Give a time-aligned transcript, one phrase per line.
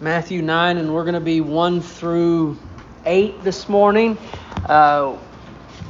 [0.00, 2.56] Matthew 9, and we're going to be 1 through
[3.04, 4.16] 8 this morning.
[4.64, 5.18] Uh,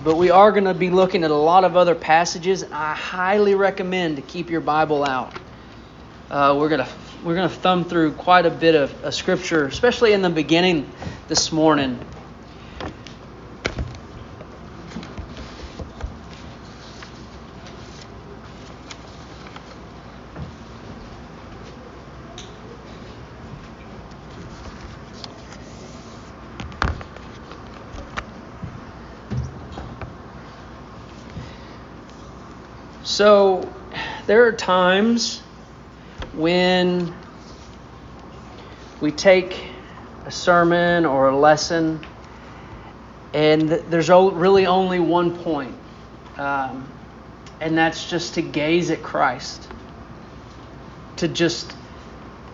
[0.02, 2.64] but we are going to be looking at a lot of other passages.
[2.72, 5.34] I highly recommend to keep your Bible out.
[6.30, 6.88] Uh, we're going to
[7.22, 10.90] we're going to thumb through quite a bit of, of scripture, especially in the beginning
[11.26, 11.98] this morning.
[33.18, 33.68] So,
[34.28, 35.40] there are times
[36.34, 37.12] when
[39.00, 39.60] we take
[40.24, 41.98] a sermon or a lesson
[43.34, 45.74] and there's really only one point,
[46.36, 46.88] um,
[47.60, 49.66] and that's just to gaze at Christ,
[51.16, 51.74] to just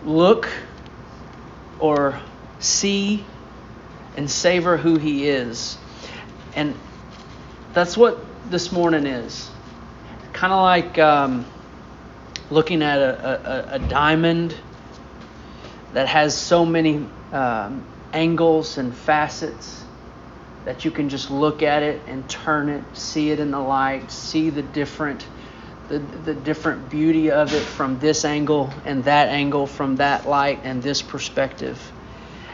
[0.03, 0.49] look
[1.79, 2.19] or
[2.57, 3.23] see
[4.17, 5.77] and savor who He is.
[6.55, 6.73] And
[7.73, 8.17] that's what
[8.49, 9.51] this morning is
[10.35, 11.45] kind of like um,
[12.51, 14.53] looking at a, a, a, diamond
[15.93, 19.81] that has so many um, angles and facets
[20.65, 24.11] that you can just look at it and turn it, see it in the light,
[24.11, 25.25] see the different
[25.87, 30.59] the, the different beauty of it from this angle and that angle from that light
[30.63, 31.79] and this perspective.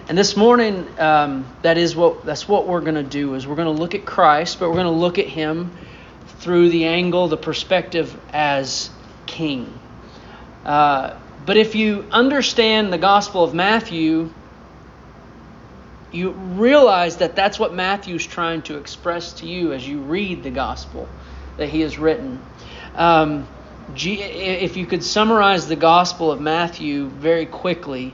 [0.10, 3.56] And this morning, um, that is what that's what we're going to do is we're
[3.56, 5.72] going to look at Christ, but we're going to look at Him
[6.42, 8.90] through the angle, the perspective as
[9.28, 9.72] king.
[10.66, 14.30] Uh, but if you understand the Gospel of Matthew,
[16.12, 20.50] you realize that that's what Matthew's trying to express to you as you read the
[20.50, 21.08] Gospel
[21.58, 22.42] that he has written.
[22.96, 23.48] Um,
[23.96, 28.14] if you could summarize the Gospel of Matthew very quickly,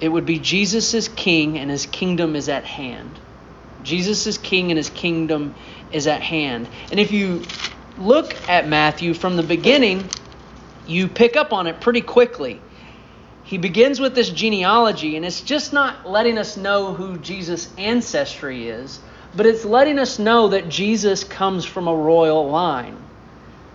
[0.00, 3.18] it would be Jesus is king and his kingdom is at hand.
[3.82, 5.54] Jesus is king and his kingdom
[5.92, 6.68] is at hand.
[6.90, 7.42] And if you
[7.98, 10.08] look at Matthew from the beginning,
[10.86, 12.60] you pick up on it pretty quickly.
[13.44, 18.68] He begins with this genealogy, and it's just not letting us know who Jesus' ancestry
[18.68, 19.00] is,
[19.34, 22.96] but it's letting us know that Jesus comes from a royal line.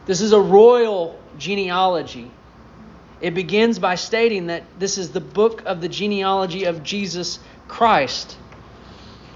[0.06, 2.29] This is a royal genealogy.
[3.19, 8.38] It begins by stating that this is the book of the genealogy of Jesus Christ.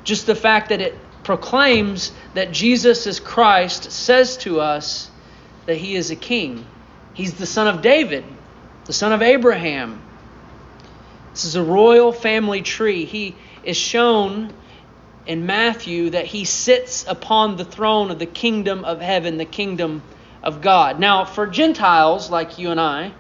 [0.08, 5.12] Just the fact that it proclaims that Jesus is Christ says to us
[5.66, 6.66] that he is a king.
[7.14, 8.24] He's the son of David,
[8.86, 10.02] the son of Abraham.
[11.34, 13.04] This is a royal family tree.
[13.04, 13.36] He
[13.66, 14.54] is shown
[15.26, 20.02] in Matthew that he sits upon the throne of the kingdom of heaven, the kingdom
[20.42, 21.02] of God.
[21.02, 23.12] Now, for Gentiles like you and I,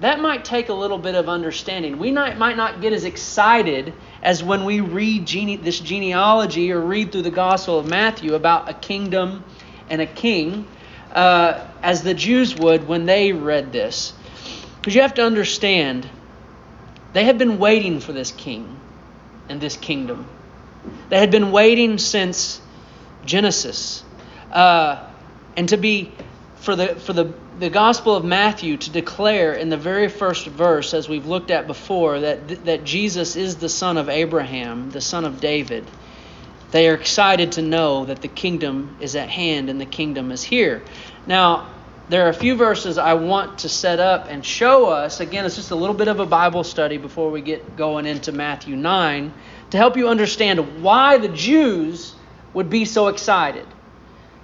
[0.00, 1.98] that might take a little bit of understanding.
[1.98, 6.80] We might, might not get as excited as when we read gene- this genealogy or
[6.80, 9.44] read through the Gospel of Matthew about a kingdom
[9.90, 10.66] and a king
[11.12, 14.14] uh, as the Jews would when they read this.
[14.76, 16.08] Because you have to understand,
[17.12, 18.80] they had been waiting for this king
[19.50, 20.26] and this kingdom.
[21.10, 22.60] They had been waiting since
[23.26, 24.02] Genesis.
[24.50, 25.06] Uh,
[25.56, 26.12] and to be,
[26.70, 30.94] for the, for the the Gospel of Matthew to declare in the very first verse,
[30.94, 35.26] as we've looked at before, that, that Jesus is the son of Abraham, the son
[35.26, 35.84] of David.
[36.70, 40.42] They are excited to know that the kingdom is at hand and the kingdom is
[40.42, 40.82] here.
[41.26, 41.68] Now,
[42.08, 45.20] there are a few verses I want to set up and show us.
[45.20, 48.32] Again, it's just a little bit of a Bible study before we get going into
[48.32, 49.34] Matthew 9
[49.70, 52.14] to help you understand why the Jews
[52.54, 53.66] would be so excited.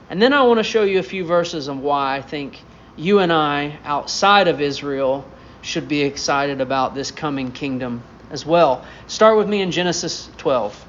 [0.08, 2.60] And then I want to show you a few verses of why I think
[2.96, 5.28] you and I, outside of Israel,
[5.62, 8.84] should be excited about this coming kingdom as well.
[9.06, 10.84] Start with me in Genesis 12.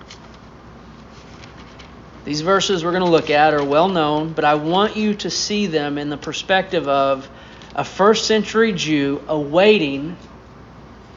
[2.25, 5.29] These verses we're going to look at are well known, but I want you to
[5.29, 7.29] see them in the perspective of
[7.75, 10.17] a first century Jew awaiting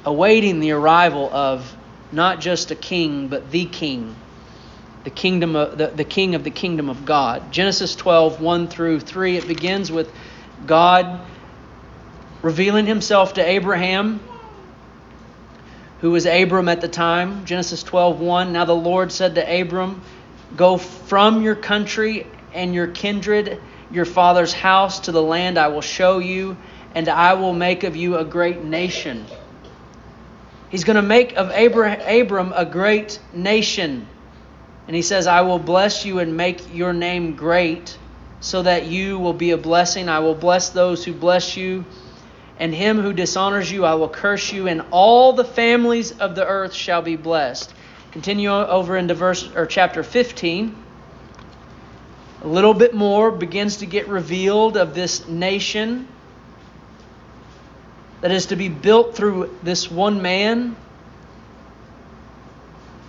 [0.05, 1.76] awaiting the arrival of
[2.12, 4.14] not just a king, but the king.
[5.05, 7.52] The kingdom of the, the king of the kingdom of God.
[7.52, 10.12] Genesis 12, 1 through 3, it begins with
[10.67, 11.20] God
[12.43, 14.20] revealing himself to Abraham,
[16.00, 17.44] who was Abram at the time.
[17.44, 18.52] Genesis 12:1.
[18.52, 20.00] Now the Lord said to Abram,
[20.56, 23.61] Go from your country and your kindred,
[23.91, 26.56] your father's house, to the land I will show you,
[26.94, 29.26] and I will make of you a great nation.
[30.70, 34.06] He's going to make of Abram a great nation.
[34.90, 37.96] And he says, I will bless you and make your name great
[38.40, 40.08] so that you will be a blessing.
[40.08, 41.84] I will bless those who bless you,
[42.58, 46.44] and him who dishonors you I will curse you, and all the families of the
[46.44, 47.72] earth shall be blessed.
[48.10, 50.75] Continue over into verse or chapter 15.
[52.42, 56.08] A little bit more begins to get revealed of this nation
[58.22, 60.75] that is to be built through this one man.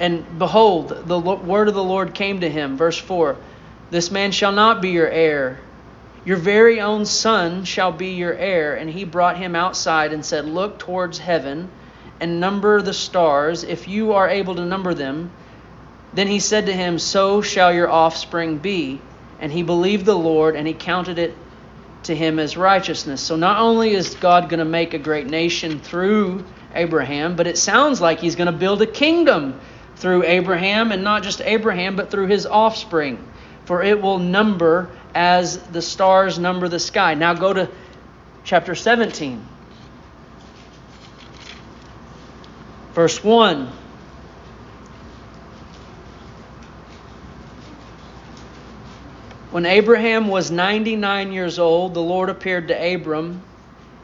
[0.00, 2.76] And behold, the word of the Lord came to him.
[2.76, 3.36] Verse 4
[3.90, 5.58] This man shall not be your heir.
[6.24, 8.74] Your very own son shall be your heir.
[8.74, 11.68] And he brought him outside and said, Look towards heaven
[12.20, 15.30] and number the stars, if you are able to number them.
[16.12, 19.00] Then he said to him, So shall your offspring be.
[19.40, 21.36] And he believed the Lord, and he counted it
[22.04, 23.20] to him as righteousness.
[23.20, 27.58] So not only is God going to make a great nation through Abraham, but it
[27.58, 29.60] sounds like he's going to build a kingdom
[29.98, 33.18] through Abraham, and not just Abraham, but through his offspring.
[33.64, 37.14] For it will number as the stars number the sky.
[37.14, 37.68] Now go to
[38.44, 39.44] chapter 17,
[42.94, 43.72] verse 1.
[49.50, 53.42] When Abraham was 99 years old, the Lord appeared to Abram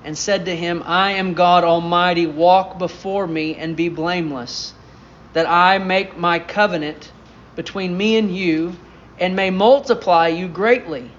[0.02, 4.74] and said to him, I am God Almighty, walk before me and be blameless
[5.34, 7.12] that I make my covenant
[7.54, 8.76] between me and you
[9.18, 11.10] and may multiply you greatly.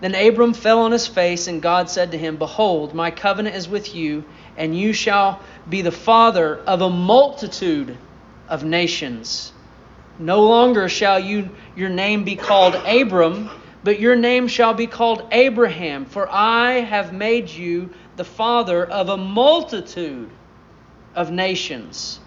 [0.00, 3.68] Then Abram fell on his face, and God said to him, Behold, my covenant is
[3.68, 4.24] with you,
[4.56, 7.96] and you shall be the father of a multitude
[8.48, 9.52] of nations.
[10.18, 13.48] No longer shall you, your name be called Abram,
[13.84, 19.08] but your name shall be called Abraham, for I have made you the father of
[19.08, 20.30] a multitude
[21.14, 22.20] of nations.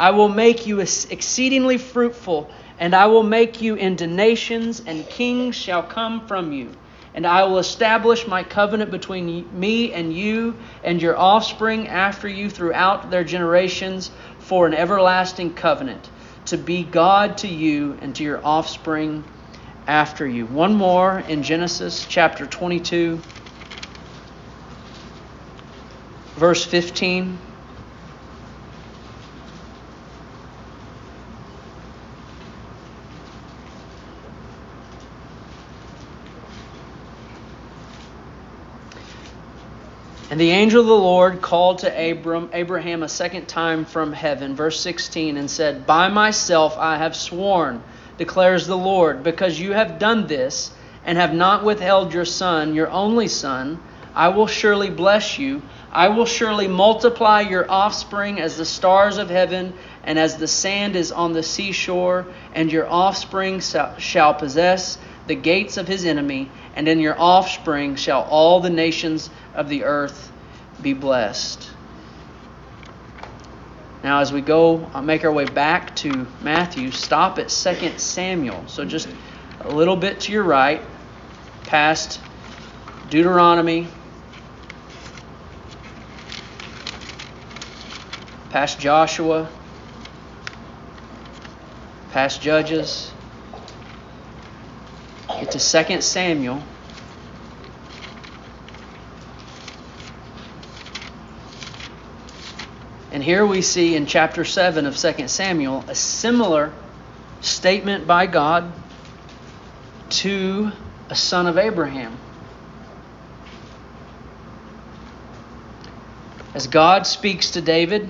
[0.00, 5.54] I will make you exceedingly fruitful, and I will make you into nations, and kings
[5.54, 6.70] shall come from you.
[7.12, 12.48] And I will establish my covenant between me and you and your offspring after you
[12.48, 16.08] throughout their generations for an everlasting covenant,
[16.46, 19.22] to be God to you and to your offspring
[19.86, 20.46] after you.
[20.46, 23.20] One more in Genesis chapter 22,
[26.36, 27.49] verse 15.
[40.30, 44.54] And the angel of the Lord called to Abram, Abraham a second time from heaven,
[44.54, 47.82] verse 16, and said, By myself I have sworn,
[48.16, 50.70] declares the Lord, because you have done this
[51.04, 53.80] and have not withheld your son, your only son,
[54.14, 55.62] I will surely bless you.
[55.92, 59.72] I will surely multiply your offspring as the stars of heaven
[60.04, 64.96] and as the sand is on the seashore, and your offspring shall possess
[65.26, 69.84] the gates of his enemy, and in your offspring shall all the nations of the
[69.84, 70.30] earth
[70.80, 71.70] be blessed.
[74.02, 77.98] Now, as we go, I'll uh, make our way back to Matthew, stop at 2
[77.98, 78.66] Samuel.
[78.66, 79.08] So just
[79.60, 80.80] a little bit to your right,
[81.64, 82.18] past
[83.10, 83.88] Deuteronomy,
[88.48, 89.50] past Joshua,
[92.12, 93.12] past Judges,
[95.28, 96.62] get to 2 Samuel.
[103.12, 106.72] And here we see in chapter 7 of 2 Samuel a similar
[107.40, 108.72] statement by God
[110.10, 110.70] to
[111.08, 112.16] a son of Abraham.
[116.54, 118.08] As God speaks to David,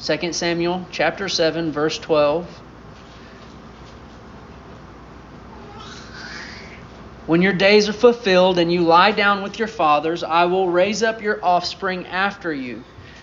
[0.00, 2.46] 2 Samuel chapter 7 verse 12,
[7.26, 11.04] When your days are fulfilled and you lie down with your fathers, I will raise
[11.04, 12.82] up your offspring after you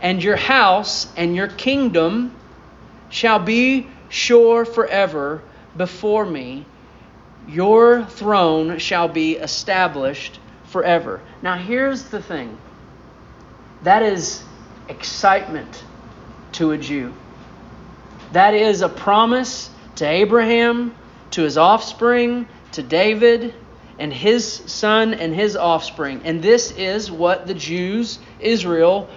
[0.00, 2.34] And your house and your kingdom
[3.10, 5.42] shall be sure forever
[5.76, 6.66] before me.
[7.48, 11.20] Your throne shall be established forever.
[11.42, 12.58] Now, here's the thing
[13.82, 14.42] that is
[14.88, 15.84] excitement
[16.52, 17.12] to a Jew.
[18.32, 20.94] That is a promise to Abraham,
[21.32, 23.54] to his offspring, to David,
[23.98, 26.22] and his son and his offspring.
[26.24, 29.08] And this is what the Jews, Israel,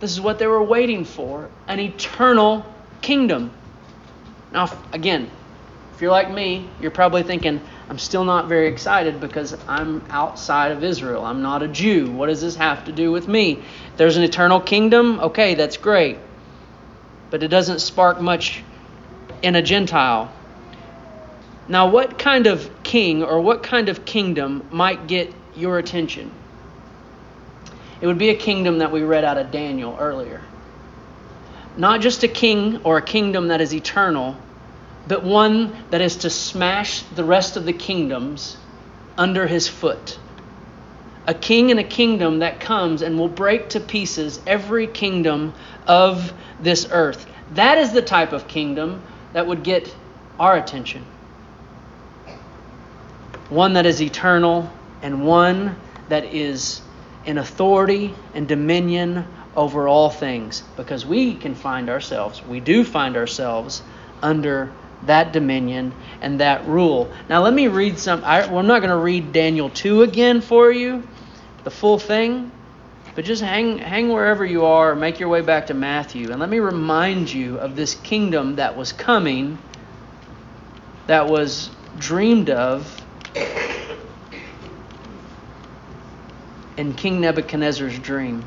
[0.00, 2.64] this is what they were waiting for an eternal
[3.00, 3.50] kingdom.
[4.52, 5.30] Now, again,
[5.94, 10.72] if you're like me, you're probably thinking, I'm still not very excited because I'm outside
[10.72, 11.24] of Israel.
[11.24, 12.10] I'm not a Jew.
[12.10, 13.62] What does this have to do with me?
[13.96, 15.20] There's an eternal kingdom.
[15.20, 16.18] Okay, that's great.
[17.30, 18.62] But it doesn't spark much
[19.40, 20.30] in a Gentile.
[21.68, 26.30] Now, what kind of king or what kind of kingdom might get your attention?
[28.00, 30.40] It would be a kingdom that we read out of Daniel earlier.
[31.76, 34.36] Not just a king or a kingdom that is eternal,
[35.08, 38.56] but one that is to smash the rest of the kingdoms
[39.16, 40.18] under his foot.
[41.26, 45.54] A king and a kingdom that comes and will break to pieces every kingdom
[45.86, 47.26] of this earth.
[47.52, 49.94] That is the type of kingdom that would get
[50.38, 51.04] our attention.
[53.48, 54.70] One that is eternal
[55.02, 55.76] and one
[56.08, 56.80] that is
[57.26, 60.62] in authority and dominion over all things.
[60.76, 63.82] Because we can find ourselves, we do find ourselves
[64.22, 64.72] under
[65.04, 67.12] that dominion and that rule.
[67.28, 68.24] Now, let me read some.
[68.24, 71.06] I, well, I'm not going to read Daniel 2 again for you,
[71.64, 72.50] the full thing,
[73.14, 76.48] but just hang, hang wherever you are, make your way back to Matthew, and let
[76.48, 79.58] me remind you of this kingdom that was coming,
[81.06, 83.02] that was dreamed of
[86.76, 88.44] in King Nebuchadnezzar's dream.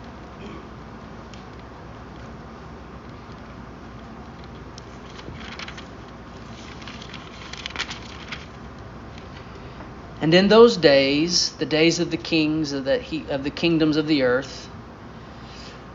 [10.21, 14.05] And in those days, the days of the kings of the, of the kingdoms of
[14.05, 14.69] the earth,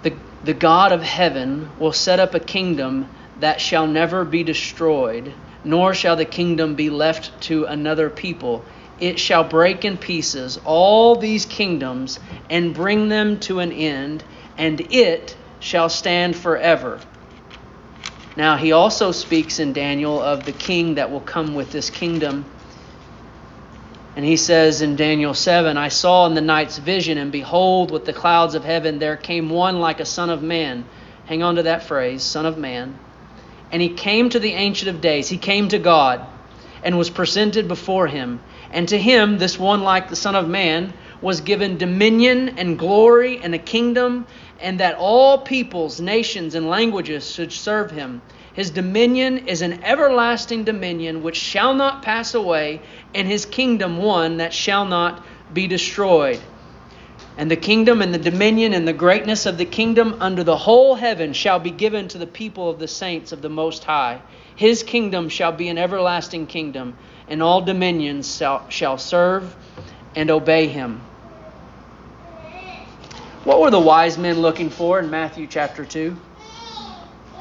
[0.02, 3.08] the, the God of heaven will set up a kingdom
[3.40, 8.64] that shall never be destroyed, nor shall the kingdom be left to another people.
[9.04, 12.18] It shall break in pieces all these kingdoms
[12.48, 14.24] and bring them to an end,
[14.56, 17.00] and it shall stand forever.
[18.34, 22.46] Now, he also speaks in Daniel of the king that will come with this kingdom
[24.16, 28.04] and he says in Daniel 7 I saw in the night's vision, and behold, with
[28.04, 30.84] the clouds of heaven there came one like a son of man.
[31.26, 32.96] Hang on to that phrase, son of man.
[33.72, 35.28] And he came to the Ancient of Days.
[35.28, 36.24] He came to God
[36.84, 38.40] and was presented before him.
[38.70, 43.40] And to him, this one like the Son of Man, was given dominion and glory
[43.42, 44.26] and a kingdom,
[44.60, 48.20] and that all peoples, nations, and languages should serve him.
[48.52, 52.82] His dominion is an everlasting dominion which shall not pass away,
[53.14, 56.40] and his kingdom one that shall not be destroyed.
[57.36, 60.94] And the kingdom and the dominion and the greatness of the kingdom under the whole
[60.94, 64.20] heaven shall be given to the people of the saints of the Most High.
[64.56, 66.96] His kingdom shall be an everlasting kingdom,
[67.28, 68.36] and all dominions
[68.68, 69.54] shall, serve
[70.14, 71.00] and obey him.
[73.44, 76.16] What were the wise men looking for in Matthew chapter 2?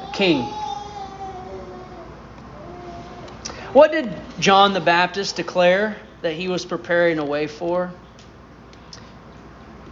[0.02, 0.52] A king.
[3.72, 7.92] What did John the Baptist declare that he was preparing a way for?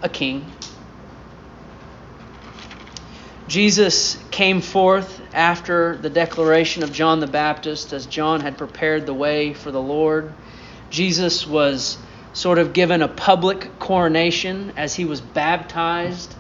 [0.03, 0.45] A king.
[3.49, 9.15] Jesus came forth after the declaration of John the Baptist as John had prepared the
[9.15, 10.33] way for the Lord.
[10.91, 11.99] Jesus was
[12.33, 16.35] sort of given a public coronation as he was baptized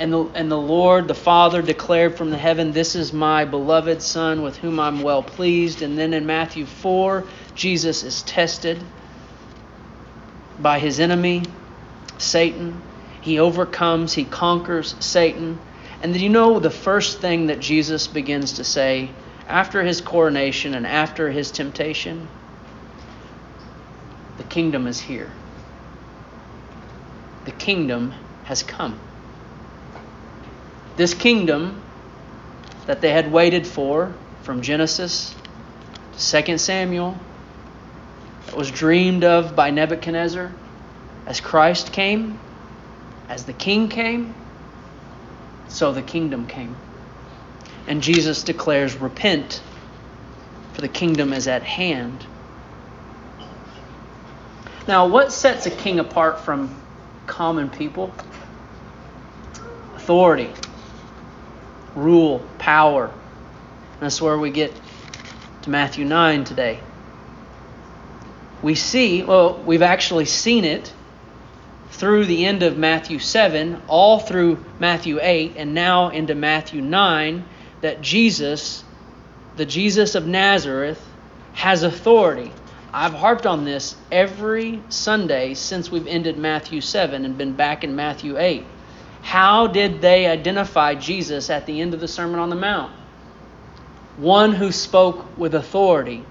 [0.00, 4.00] and the, and the Lord, the Father, declared from the heaven, This is my beloved
[4.00, 5.82] Son with whom I'm well pleased.
[5.82, 7.22] And then in Matthew 4,
[7.54, 8.82] Jesus is tested
[10.58, 11.42] by his enemy,
[12.16, 12.80] Satan.
[13.20, 15.58] He overcomes, he conquers Satan.
[16.02, 19.10] And then you know the first thing that Jesus begins to say
[19.46, 22.28] after his coronation and after his temptation?
[24.38, 25.30] The kingdom is here.
[27.44, 28.14] The kingdom
[28.44, 28.98] has come.
[30.96, 31.82] This kingdom
[32.86, 35.34] that they had waited for from Genesis
[36.18, 37.18] to 2 Samuel,
[38.46, 40.52] that was dreamed of by Nebuchadnezzar,
[41.26, 42.38] as Christ came,
[43.28, 44.34] as the king came,
[45.80, 46.76] so the kingdom came.
[47.86, 49.62] And Jesus declares, Repent,
[50.74, 52.26] for the kingdom is at hand.
[54.86, 56.76] Now, what sets a king apart from
[57.26, 58.12] common people?
[59.96, 60.50] authority,
[61.94, 63.06] rule, power.
[63.06, 64.74] And that's where we get
[65.62, 66.80] to Matthew 9 today.
[68.60, 70.92] We see, well, we've actually seen it
[72.00, 77.44] through the end of Matthew 7, all through Matthew 8, and now into Matthew 9,
[77.82, 78.82] that Jesus,
[79.56, 80.98] the Jesus of Nazareth,
[81.52, 82.52] has authority.
[82.90, 87.94] I've harped on this every Sunday since we've ended Matthew 7 and been back in
[87.94, 88.64] Matthew 8.
[89.20, 92.92] How did they identify Jesus at the end of the Sermon on the Mount?
[94.16, 96.24] One who spoke with authority.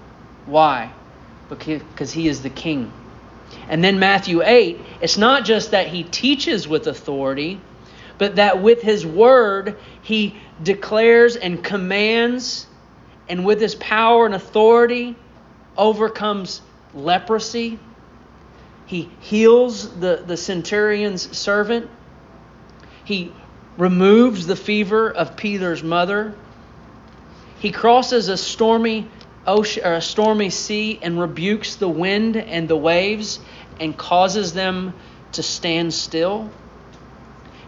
[0.46, 0.92] Why?
[1.48, 2.92] Because he is the king.
[3.68, 7.60] And then Matthew 8, it's not just that he teaches with authority,
[8.18, 12.66] but that with his word he declares and commands,
[13.28, 15.16] and with his power and authority
[15.76, 16.60] overcomes
[16.94, 17.78] leprosy.
[18.86, 21.88] He heals the, the centurion's servant.
[23.04, 23.32] He
[23.78, 26.34] removes the fever of Peter's mother.
[27.60, 29.08] He crosses a stormy
[29.50, 33.40] ocean or a stormy sea and rebukes the wind and the waves
[33.78, 34.94] and causes them
[35.32, 36.50] to stand still.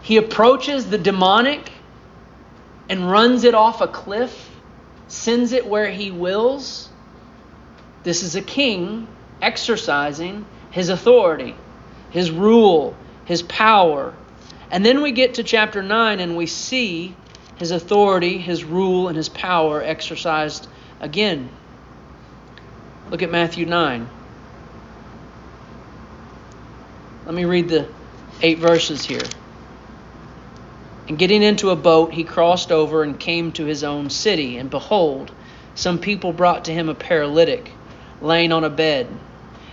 [0.01, 1.71] He approaches the demonic
[2.89, 4.49] and runs it off a cliff,
[5.07, 6.89] sends it where he wills.
[8.03, 9.07] This is a king
[9.41, 11.55] exercising his authority,
[12.09, 14.13] his rule, his power.
[14.71, 17.15] And then we get to chapter 9 and we see
[17.57, 20.67] his authority, his rule, and his power exercised
[20.99, 21.49] again.
[23.09, 24.07] Look at Matthew 9.
[27.25, 27.87] Let me read the
[28.41, 29.21] eight verses here.
[31.07, 34.57] And getting into a boat, he crossed over and came to his own city.
[34.57, 35.31] And behold,
[35.75, 37.71] some people brought to him a paralytic,
[38.21, 39.07] laying on a bed.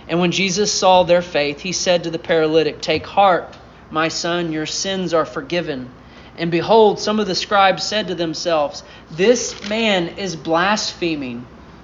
[0.07, 3.55] And when Jesus saw their faith, he said to the paralytic, Take heart,
[3.91, 5.89] my son, your sins are forgiven.
[6.37, 11.45] And behold, some of the scribes said to themselves, This man is blaspheming.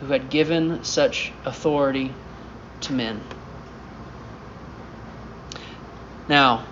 [0.00, 2.12] who had given such authority
[2.82, 3.20] to men.
[6.28, 6.64] Now,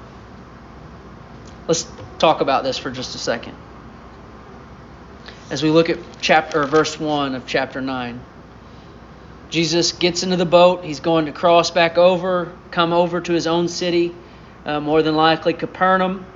[1.67, 1.87] let's
[2.19, 3.57] talk about this for just a second.
[5.51, 8.21] As we look at chapter or verse 1 of chapter 9.
[9.49, 10.85] Jesus gets into the boat.
[10.85, 14.15] He's going to cross back over, come over to his own city,
[14.65, 16.27] uh, more than likely Capernaum.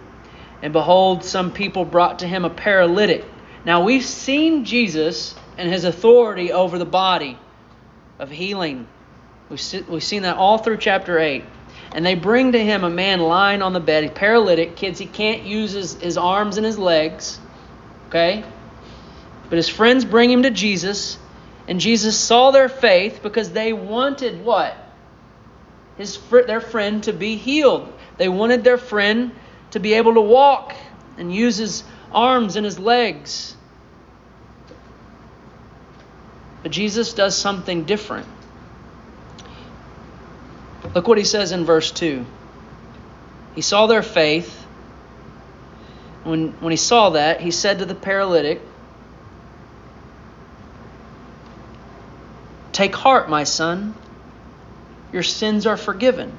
[0.62, 3.24] And behold, some people brought to him a paralytic.
[3.64, 7.38] Now, we've seen Jesus and his authority over the body
[8.18, 8.86] of healing.
[9.48, 11.44] We've, we've seen that all through chapter 8.
[11.92, 14.76] And they bring to him a man lying on the bed, he's paralytic.
[14.76, 17.40] Kids, he can't use his, his arms and his legs.
[18.08, 18.44] Okay?
[19.48, 21.18] But his friends bring him to Jesus,
[21.66, 24.76] and Jesus saw their faith because they wanted what?
[25.96, 27.92] His their friend to be healed.
[28.16, 29.32] They wanted their friend
[29.72, 30.74] to be able to walk
[31.18, 31.82] and use his
[32.12, 33.56] arms and his legs.
[36.62, 38.26] But Jesus does something different.
[40.94, 42.24] Look what he says in verse 2.
[43.54, 44.56] He saw their faith.
[46.24, 48.60] When, when he saw that, he said to the paralytic,
[52.72, 53.94] Take heart, my son.
[55.12, 56.36] Your sins are forgiven.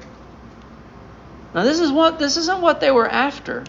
[1.54, 3.64] Now this is what this isn't what they were after.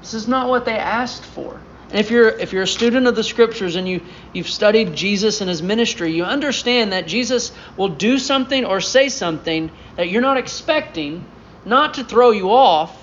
[0.00, 1.60] This is not what they asked for.
[1.90, 4.00] And if you're if you're a student of the scriptures and you
[4.32, 9.08] you've studied Jesus and his ministry, you understand that Jesus will do something or say
[9.08, 11.24] something that you're not expecting,
[11.64, 12.96] not to throw you off,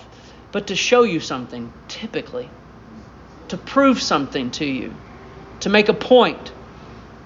[0.53, 2.49] but to show you something, typically.
[3.49, 4.93] To prove something to you,
[5.61, 6.53] to make a point.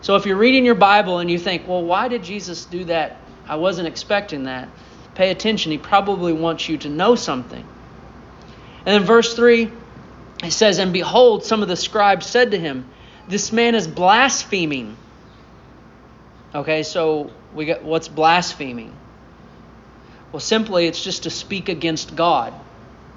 [0.02, 3.18] So if you're reading your Bible and you think, "Well, why did Jesus do that?
[3.48, 4.68] I wasn't expecting that."
[5.14, 5.72] Pay attention.
[5.72, 7.64] He probably wants you to know something.
[8.86, 9.72] And then verse 3
[10.44, 12.90] it says, And behold, some of the scribes said to him,
[13.28, 14.98] This man is blaspheming.
[16.54, 18.94] Okay, so we got what's blaspheming?
[20.32, 22.54] Well, simply it's just to speak against God,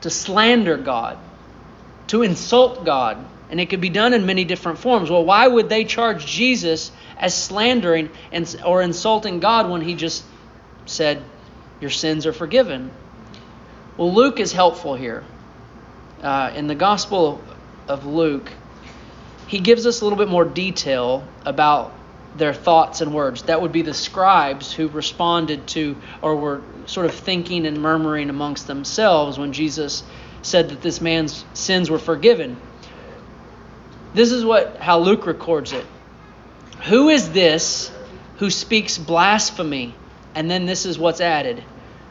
[0.02, 1.18] to slander God,
[2.08, 3.24] to insult God.
[3.50, 5.10] And it could be done in many different forms.
[5.10, 10.24] Well, why would they charge Jesus as slandering and, or insulting God when he just
[10.87, 11.22] said,
[11.80, 12.90] Your sins are forgiven?
[13.96, 15.24] Well, Luke is helpful here
[16.22, 17.42] uh, in the Gospel
[17.88, 18.50] of Luke,
[19.46, 21.92] he gives us a little bit more detail about
[22.37, 23.42] their thoughts and words.
[23.42, 28.31] That would be the scribes who responded to or were sort of thinking and murmuring
[28.31, 30.03] amongst themselves when Jesus
[30.42, 32.57] said that this man's sins were forgiven.
[34.14, 35.87] This is what how Luke records it.
[36.85, 37.90] Who is this
[38.38, 39.94] who speaks blasphemy?
[40.35, 41.62] And then this is what's added.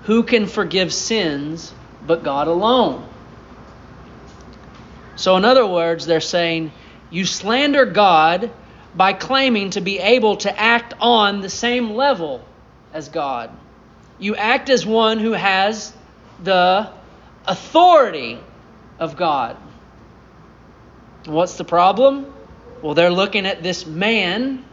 [0.04, 1.74] Who can forgive sins
[2.06, 3.08] but God alone?
[5.24, 6.74] So in other words, they're saying
[7.10, 8.52] you slander God
[8.94, 12.44] by claiming to be able to act on the same level
[12.92, 13.50] as God.
[14.20, 15.94] You act as one who has
[16.44, 16.90] the
[17.48, 18.38] authority
[19.00, 19.56] of God.
[21.24, 22.34] What's the problem?
[22.82, 24.66] Well, they're looking at this man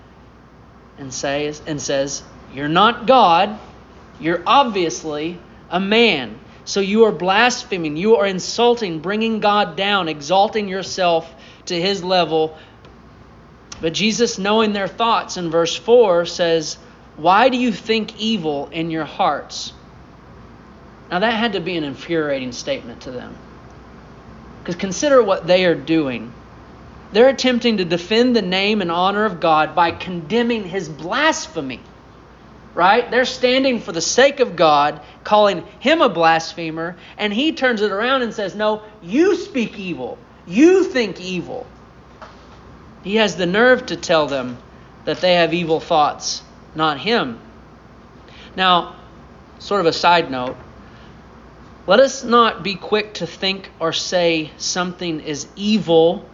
[0.99, 3.57] and says and says, "You're not God.
[4.19, 5.39] You're obviously
[5.71, 11.33] a man." So you are blaspheming, you are insulting, bringing God down, exalting yourself
[11.67, 12.57] to his level
[13.81, 16.77] but Jesus, knowing their thoughts in verse 4, says,
[17.17, 19.73] Why do you think evil in your hearts?
[21.11, 23.35] Now, that had to be an infuriating statement to them.
[24.61, 26.33] Because consider what they are doing.
[27.13, 31.81] They're attempting to defend the name and honor of God by condemning his blasphemy.
[32.75, 33.11] Right?
[33.11, 37.91] They're standing for the sake of God, calling him a blasphemer, and he turns it
[37.91, 40.19] around and says, No, you speak evil.
[40.47, 41.67] You think evil.
[43.03, 44.59] He has the nerve to tell them
[45.05, 46.43] that they have evil thoughts,
[46.75, 47.39] not him.
[48.57, 48.97] Now,
[49.59, 50.57] sort of a side note,
[51.87, 56.29] let us not be quick to think or say something is evil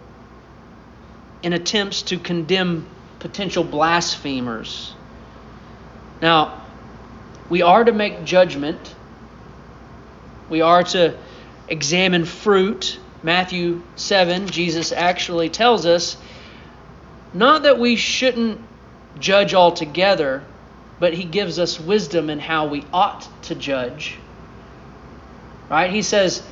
[1.43, 2.87] in attempts to condemn
[3.21, 4.96] potential blasphemers.
[6.21, 6.63] Now,
[7.49, 8.95] we are to make judgment.
[10.49, 11.17] We are to
[11.69, 12.99] examine fruit.
[13.23, 16.17] Matthew 7, Jesus actually tells us
[17.35, 18.61] not that we shouldn't
[19.19, 20.45] judge altogether,
[20.99, 24.17] but he gives us wisdom in how we ought to judge.
[25.69, 25.91] Right?
[25.91, 26.43] He says,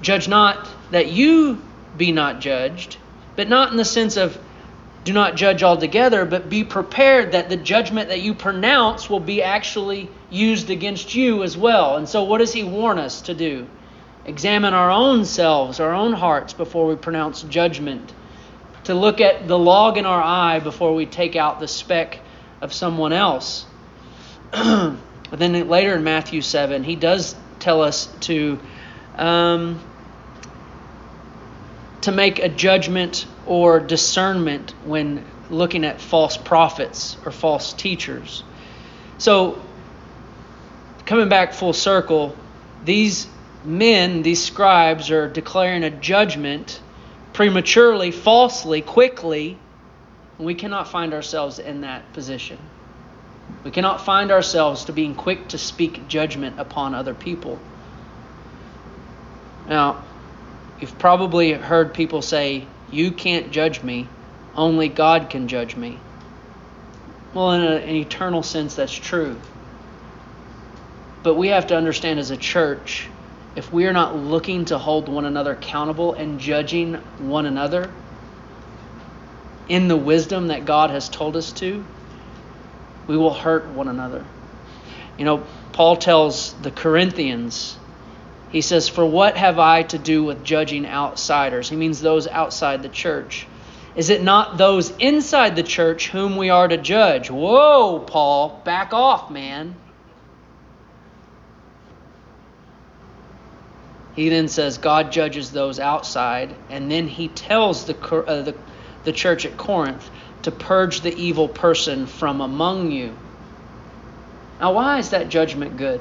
[0.00, 1.62] Judge not that you
[1.96, 2.96] be not judged,
[3.36, 4.36] but not in the sense of
[5.04, 9.42] do not judge altogether, but be prepared that the judgment that you pronounce will be
[9.42, 11.96] actually used against you as well.
[11.96, 13.66] And so, what does he warn us to do?
[14.24, 18.12] Examine our own selves, our own hearts, before we pronounce judgment
[18.84, 22.20] to look at the log in our eye before we take out the speck
[22.60, 23.66] of someone else.
[24.50, 24.96] but
[25.32, 28.58] then later in Matthew 7, he does tell us to
[29.16, 29.80] um,
[32.00, 38.42] to make a judgment or discernment when looking at false prophets or false teachers.
[39.18, 39.60] So,
[41.06, 42.36] coming back full circle,
[42.84, 43.26] these
[43.64, 46.80] men, these scribes, are declaring a judgment
[47.32, 49.58] prematurely, falsely, quickly,
[50.38, 52.58] we cannot find ourselves in that position.
[53.64, 57.58] We cannot find ourselves to being quick to speak judgment upon other people.
[59.68, 60.02] Now,
[60.80, 64.06] you've probably heard people say, You can't judge me,
[64.54, 65.98] only God can judge me.
[67.32, 69.36] Well, in a, an eternal sense, that's true.
[71.22, 73.08] But we have to understand as a church
[73.56, 77.90] if we are not looking to hold one another accountable and judging one another
[79.68, 81.84] in the wisdom that God has told us to,
[83.06, 84.24] we will hurt one another.
[85.18, 87.76] You know, Paul tells the Corinthians,
[88.52, 91.70] he says, For what have I to do with judging outsiders?
[91.70, 93.46] He means those outside the church.
[93.96, 97.30] Is it not those inside the church whom we are to judge?
[97.30, 99.74] Whoa, Paul, back off, man.
[104.14, 108.54] He then says God judges those outside, and then he tells the, uh, the,
[109.04, 110.10] the church at Corinth
[110.42, 113.14] to purge the evil person from among you.
[114.60, 116.00] Now, why is that judgment good?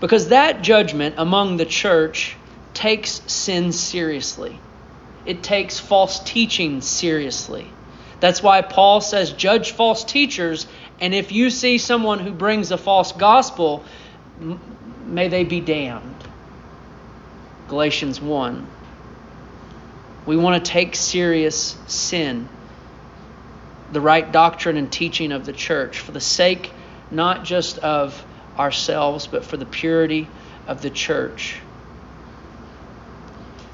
[0.00, 2.36] Because that judgment among the church
[2.74, 4.58] takes sin seriously,
[5.26, 7.70] it takes false teaching seriously.
[8.20, 10.66] That's why Paul says, judge false teachers,
[11.00, 13.84] and if you see someone who brings a false gospel,
[15.06, 16.14] may they be damned.
[17.68, 18.66] Galatians 1.
[20.26, 22.48] We want to take serious sin,
[23.92, 26.72] the right doctrine and teaching of the church, for the sake
[27.10, 28.24] not just of
[28.58, 30.28] ourselves, but for the purity
[30.66, 31.60] of the church.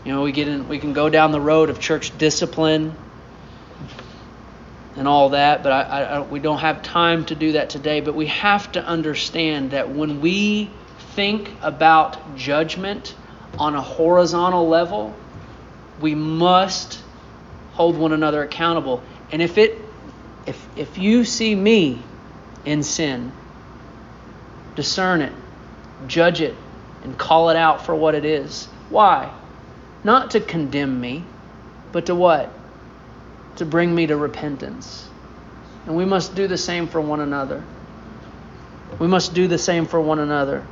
[0.05, 2.95] You know, we get in, we can go down the road of church discipline
[4.97, 8.01] and all that, but I, I, we don't have time to do that today.
[8.01, 10.71] But we have to understand that when we
[11.15, 13.15] think about judgment,
[13.59, 15.15] on a horizontal level,
[16.01, 17.01] we must
[17.73, 19.03] hold one another accountable.
[19.31, 19.81] And if it
[20.47, 22.03] if if you see me
[22.65, 23.33] in sin,
[24.75, 25.33] discern it,
[26.07, 26.55] judge it,
[27.03, 28.67] and call it out for what it is.
[28.91, 29.33] Why?
[30.03, 31.25] Not to condemn me,
[31.93, 32.51] but to what?
[33.57, 35.09] To bring me to repentance.
[35.87, 37.63] And we must do the same for one another.
[38.99, 40.65] We must do the same for one another.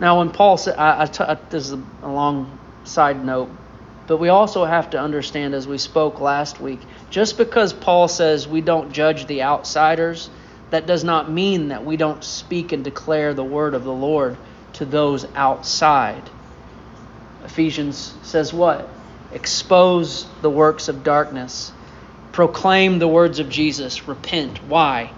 [0.00, 3.50] Now, when Paul said, I, I t- this is a long side note,
[4.06, 8.46] but we also have to understand, as we spoke last week, just because Paul says
[8.46, 10.30] we don't judge the outsiders,
[10.70, 14.36] that does not mean that we don't speak and declare the word of the Lord
[14.74, 16.22] to those outside.
[17.44, 18.88] Ephesians says what?
[19.32, 21.72] Expose the works of darkness.
[22.32, 24.06] Proclaim the words of Jesus.
[24.06, 24.58] Repent.
[24.64, 25.10] Why?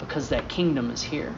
[0.00, 1.34] Because that kingdom is here.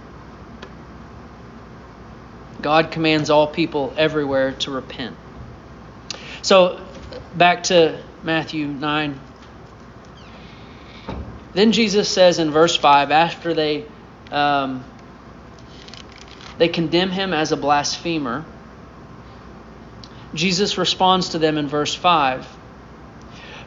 [2.63, 5.17] God commands all people everywhere to repent.
[6.43, 6.86] So,
[7.37, 9.21] back to Matthew 9.
[11.53, 13.85] Then Jesus says in verse 5, after they,
[14.31, 14.85] um,
[16.59, 18.45] they condemn him as a blasphemer,
[20.35, 22.47] Jesus responds to them in verse 5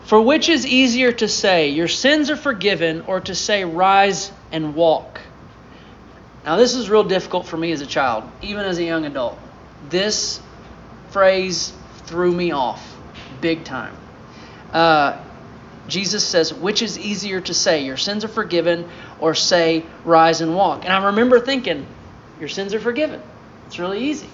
[0.04, 4.76] For which is easier to say, Your sins are forgiven, or to say, Rise and
[4.76, 5.22] walk?
[6.46, 9.38] Now, this is real difficult for me as a child, even as a young adult.
[9.90, 10.42] This
[11.10, 11.74] phrase
[12.06, 12.89] threw me off
[13.42, 13.96] big time.
[14.72, 15.22] Uh,
[15.88, 18.88] Jesus says, which is easier to say, your sins are forgiven,
[19.20, 20.84] or say, rise and walk?
[20.84, 21.88] And I remember thinking,
[22.40, 23.22] your sins are forgiven.
[23.68, 24.30] It's really easy.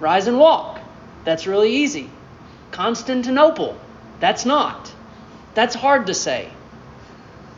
[0.00, 0.80] Rise and walk.
[1.24, 2.10] That's really easy.
[2.70, 3.76] Constantinople.
[4.20, 4.92] That's not.
[5.54, 6.48] That's hard to say.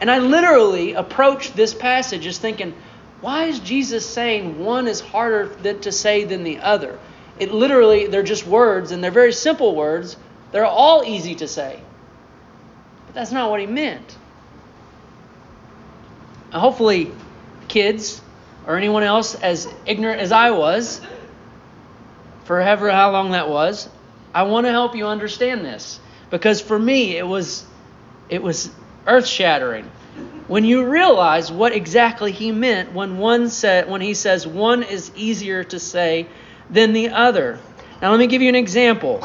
[0.01, 2.75] And I literally approached this passage as thinking,
[3.21, 6.99] why is Jesus saying one is harder to say than the other?
[7.39, 10.17] It literally, they're just words, and they're very simple words.
[10.53, 11.81] They're all easy to say.
[13.07, 14.17] But that's not what he meant.
[16.53, 17.13] Now, hopefully,
[17.69, 18.21] kids
[18.67, 21.01] or anyone else as ignorant as I was,
[22.45, 23.89] for however how long that was,
[24.35, 25.99] I want to help you understand this
[26.31, 27.65] because for me it was
[28.29, 28.71] it was
[29.07, 29.91] earth shattering
[30.49, 35.11] when you realize what exactly he meant when one said when he says one is
[35.17, 36.27] easier to say
[36.71, 37.59] than the other.
[38.03, 39.21] Now let me give you an example.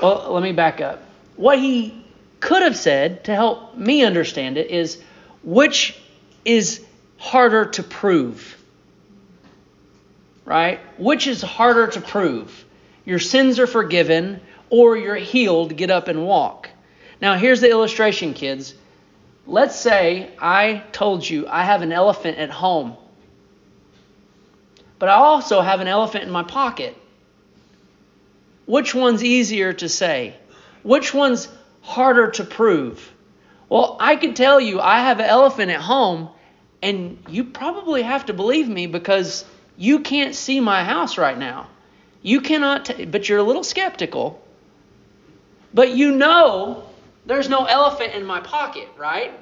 [0.00, 1.02] Well, let me back up.
[1.36, 2.04] What he
[2.40, 5.02] could have said to help me understand it is
[5.42, 5.98] which
[6.44, 6.84] is
[7.16, 8.56] harder to prove?
[10.44, 10.80] Right?
[10.98, 12.64] Which is harder to prove?
[13.04, 16.70] Your sins are forgiven or you're healed, get up and walk.
[17.20, 18.74] Now, here's the illustration, kids.
[19.46, 22.96] Let's say I told you I have an elephant at home,
[24.98, 26.96] but I also have an elephant in my pocket.
[28.68, 30.34] Which one's easier to say?
[30.82, 31.48] Which one's
[31.80, 33.10] harder to prove?
[33.70, 36.28] Well, I could tell you I have an elephant at home,
[36.82, 39.46] and you probably have to believe me because
[39.78, 41.68] you can't see my house right now.
[42.20, 44.38] You cannot, t- but you're a little skeptical.
[45.72, 46.84] But you know
[47.24, 49.32] there's no elephant in my pocket, right?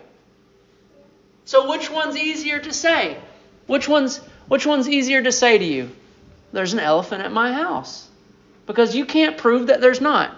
[1.46, 3.18] So which one's easier to say?
[3.66, 5.90] Which one's which one's easier to say to you?
[6.52, 8.08] There's an elephant at my house.
[8.66, 10.36] Because you can't prove that there's not.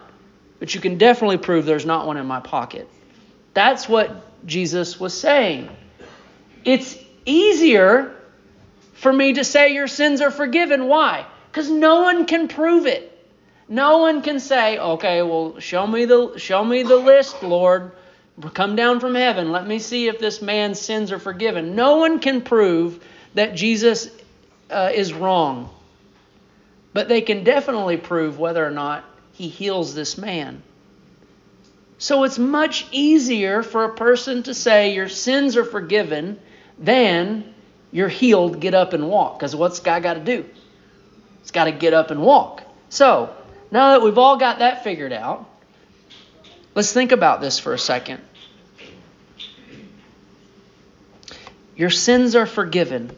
[0.59, 2.89] But you can definitely prove there's not one in my pocket.
[3.55, 5.69] That's what Jesus was saying.
[6.65, 8.15] It's easier
[8.95, 10.87] for me to say your sins are forgiven.
[10.89, 11.27] Why?
[11.51, 13.15] Because no one can prove it.
[13.69, 17.93] No one can say, "Okay, well, show me the show me the list, Lord.
[18.55, 19.53] Come down from heaven.
[19.53, 24.11] Let me see if this man's sins are forgiven." No one can prove that Jesus
[24.71, 25.71] uh, is wrong,
[26.93, 30.63] but they can definitely prove whether or not he heals this man.
[31.99, 36.39] So it's much easier for a person to say your sins are forgiven
[36.79, 37.55] than
[37.91, 39.39] you're healed, get up and walk.
[39.39, 40.45] Because what's guy got to do?
[41.41, 42.63] He's got to get up and walk.
[42.89, 43.35] So
[43.71, 45.49] now that we've all got that figured out,
[46.75, 48.23] let's think about this for a second.
[51.77, 53.11] Your sins are forgiven.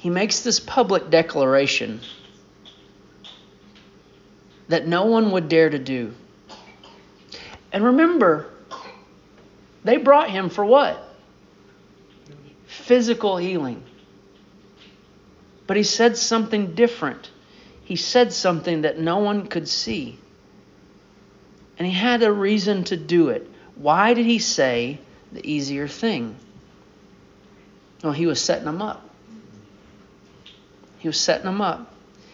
[0.00, 2.00] He makes this public declaration
[4.68, 6.14] that no one would dare to do.
[7.70, 8.50] And remember,
[9.84, 11.06] they brought him for what?
[12.64, 13.82] Physical healing.
[15.66, 17.30] But he said something different.
[17.84, 20.18] He said something that no one could see.
[21.78, 23.46] And he had a reason to do it.
[23.74, 24.98] Why did he say
[25.30, 26.36] the easier thing?
[28.02, 29.09] Well, he was setting them up.
[31.00, 31.92] He was setting them up.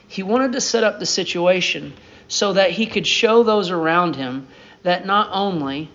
[0.08, 1.94] He wanted to set up the situation
[2.28, 4.48] so that he could show those around him
[4.82, 5.88] that not only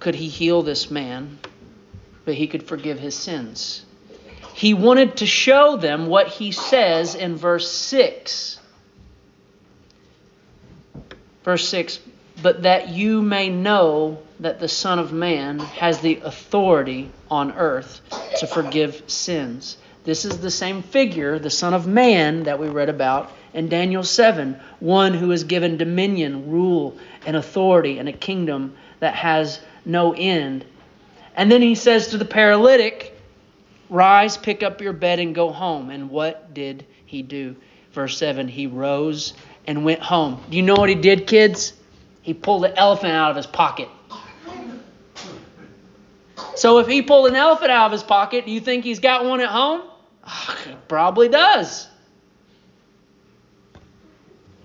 [0.00, 1.38] could he heal this man,
[2.24, 3.84] but he could forgive his sins.
[4.54, 8.58] He wanted to show them what he says in verse 6.
[11.44, 12.00] Verse 6
[12.42, 18.00] But that you may know that the Son of Man has the authority on earth
[18.38, 19.76] to forgive sins.
[20.06, 24.04] This is the same figure, the Son of Man, that we read about in Daniel
[24.04, 30.14] 7, one who is given dominion, rule, and authority, and a kingdom that has no
[30.16, 30.64] end.
[31.34, 33.18] And then he says to the paralytic,
[33.90, 35.90] Rise, pick up your bed, and go home.
[35.90, 37.56] And what did he do?
[37.92, 39.34] Verse 7 He rose
[39.66, 40.40] and went home.
[40.48, 41.72] Do you know what he did, kids?
[42.22, 43.88] He pulled an elephant out of his pocket.
[46.54, 49.24] So if he pulled an elephant out of his pocket, do you think he's got
[49.24, 49.82] one at home?
[50.64, 51.88] He probably does.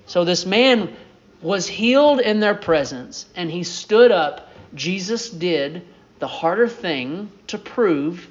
[0.05, 0.95] So this man
[1.41, 4.51] was healed in their presence, and he stood up.
[4.75, 5.83] Jesus did
[6.19, 8.27] the harder thing to prove,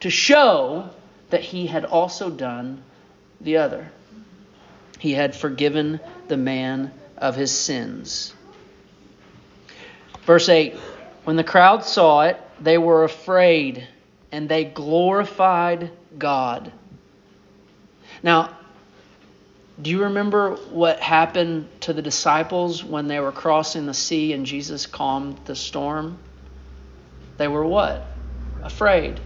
[0.00, 0.90] to show
[1.30, 2.82] that he had also done
[3.40, 3.90] the other.
[4.98, 8.34] He had forgiven the man of his sins.
[10.24, 10.74] Verse 8
[11.24, 13.86] When the crowd saw it, they were afraid
[14.32, 16.72] and they glorified God.
[18.22, 18.56] Now,
[19.80, 24.46] do you remember what happened to the disciples when they were crossing the sea and
[24.46, 26.18] Jesus calmed the storm?
[27.38, 28.06] They were what?
[28.62, 29.18] Afraid.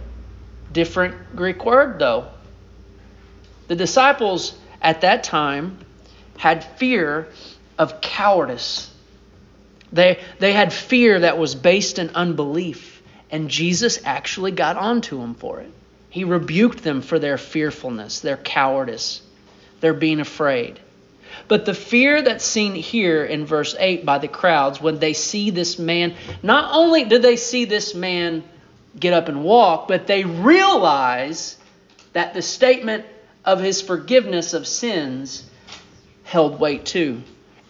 [0.71, 2.27] Different Greek word, though.
[3.67, 5.77] The disciples at that time
[6.37, 7.27] had fear
[7.77, 8.91] of cowardice.
[9.91, 15.35] They, they had fear that was based in unbelief, and Jesus actually got onto them
[15.35, 15.71] for it.
[16.09, 19.21] He rebuked them for their fearfulness, their cowardice,
[19.79, 20.79] their being afraid.
[21.47, 25.51] But the fear that's seen here in verse 8 by the crowds when they see
[25.51, 28.43] this man, not only do they see this man
[28.99, 31.57] get up and walk, but they realize
[32.13, 33.05] that the statement
[33.45, 35.47] of his forgiveness of sins
[36.23, 37.21] held weight too.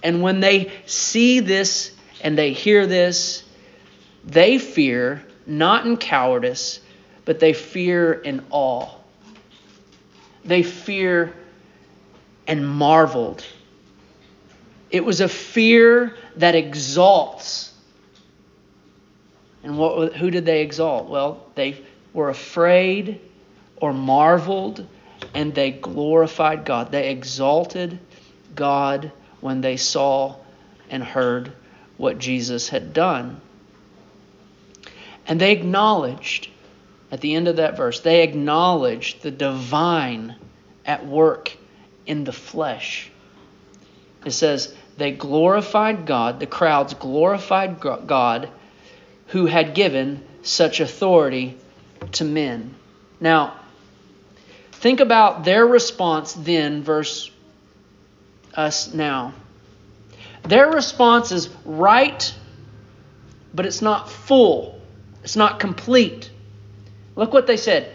[0.02, 3.44] And when they see this and they hear this,
[4.24, 6.80] they fear, not in cowardice,
[7.30, 8.90] but they fear and awe.
[10.44, 11.32] They fear
[12.48, 13.46] and marveled.
[14.90, 17.72] It was a fear that exalts.
[19.62, 21.08] And what, who did they exalt?
[21.08, 21.80] Well, they
[22.14, 23.22] were afraid
[23.78, 24.88] or marveled
[25.36, 26.92] and they glorified God.
[26.92, 28.00] They exalted
[28.56, 30.36] God when they saw
[30.90, 31.54] and heard
[31.96, 33.40] what Jesus had done.
[35.28, 36.50] And they acknowledged,
[37.12, 40.36] at the end of that verse, they acknowledge the divine
[40.86, 41.56] at work
[42.06, 43.10] in the flesh.
[44.26, 48.50] It says, they glorified God, the crowds glorified God
[49.28, 51.58] who had given such authority
[52.14, 52.76] to men.
[53.20, 53.60] Now,
[54.80, 57.32] Think about their response then versus
[58.54, 59.34] us now.
[60.44, 62.34] Their response is right,
[63.54, 64.80] but it's not full,
[65.22, 66.32] it's not complete.
[67.20, 67.94] Look what they said.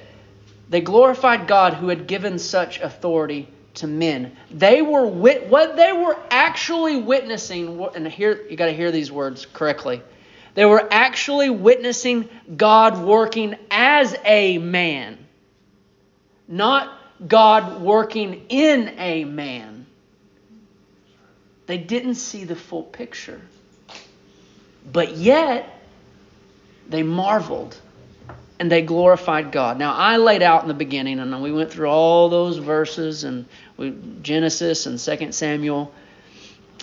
[0.68, 4.36] They glorified God who had given such authority to men.
[4.50, 9.10] They were wit- what they were actually witnessing, and here you got to hear these
[9.10, 10.02] words correctly.
[10.54, 15.18] They were actually witnessing God working as a man
[16.48, 19.86] not God working in a man.
[21.66, 23.40] They didn't see the full picture.
[24.92, 25.80] But yet,
[26.88, 27.76] they marveled
[28.58, 29.78] and they glorified God.
[29.78, 33.46] Now, I laid out in the beginning, and we went through all those verses and
[34.22, 35.92] Genesis and 2 Samuel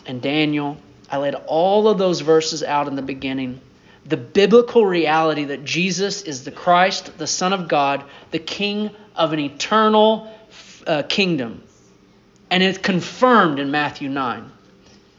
[0.05, 0.77] and Daniel.
[1.09, 3.61] I laid all of those verses out in the beginning.
[4.05, 9.31] The biblical reality that Jesus is the Christ, the Son of God, the King of
[9.31, 10.33] an eternal
[10.85, 11.63] uh, kingdom.
[12.49, 14.51] And it's confirmed in Matthew 9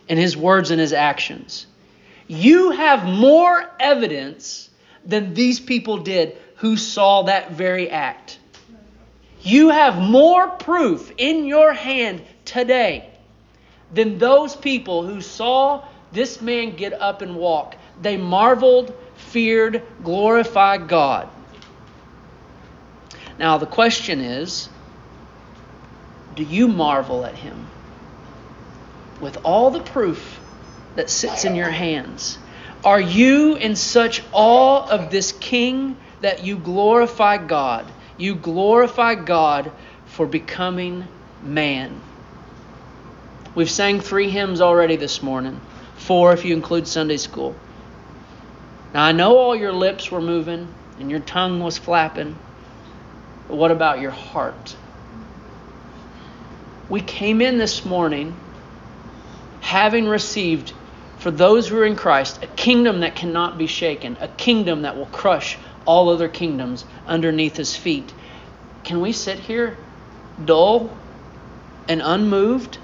[0.08, 1.66] in his words and his actions.
[2.26, 4.68] You have more evidence
[5.04, 8.38] than these people did who saw that very act.
[9.42, 13.10] You have more proof in your hand today
[13.92, 17.74] than those people who saw this man get up and walk.
[18.00, 21.28] They marveled, feared, glorified God.
[23.40, 24.68] Now, the question is
[26.36, 27.66] do you marvel at him?
[29.20, 30.38] With all the proof
[30.94, 32.38] that sits in your hands,
[32.84, 37.86] are you in such awe of this king that you glorify God.
[38.16, 39.70] You glorify God
[40.06, 41.06] for becoming
[41.42, 42.00] man.
[43.54, 45.60] We've sang three hymns already this morning,
[45.96, 47.54] four if you include Sunday school.
[48.94, 52.36] Now, I know all your lips were moving and your tongue was flapping,
[53.48, 54.76] but what about your heart?
[56.88, 58.34] We came in this morning
[59.60, 60.72] having received
[61.18, 64.96] for those who are in Christ a kingdom that cannot be shaken, a kingdom that
[64.96, 68.12] will crush all other kingdoms underneath his feet.
[68.84, 69.76] Can we sit here
[70.44, 70.90] dull
[71.88, 72.78] and unmoved,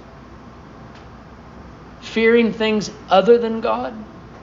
[2.01, 3.95] fearing things other than God?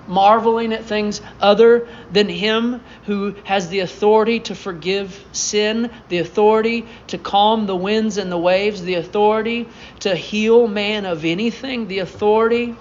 [0.08, 6.86] marveling at things other than Him who has the authority to forgive sin, the authority
[7.08, 9.68] to calm the winds and the waves, the authority
[10.02, 12.76] to heal man of anything, the authority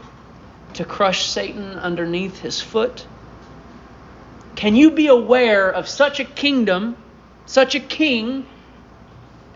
[0.74, 3.06] to crush Satan underneath his foot?
[4.56, 6.96] Can you be aware of such a kingdom,
[7.46, 8.46] such a king,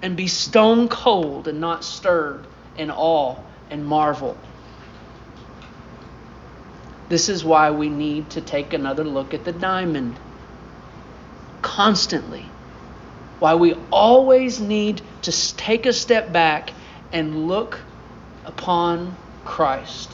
[0.02, 2.46] and be stone cold and not stirred
[2.76, 3.36] in awe
[3.70, 4.36] and marvel?
[7.08, 10.18] This is why we need to take another look at the diamond
[11.62, 12.44] constantly.
[13.38, 16.72] Why we always need to take a step back
[17.12, 17.78] and look
[18.44, 20.10] upon Christ.